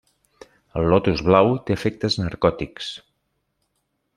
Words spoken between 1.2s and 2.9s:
blau té efectes narcòtics.